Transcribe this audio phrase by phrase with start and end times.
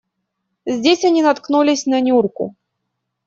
[0.65, 2.55] Здесь они наткнулись на Нюрку.